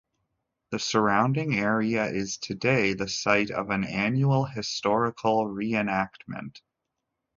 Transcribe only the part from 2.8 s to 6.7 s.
the site of an annual historical reenactment.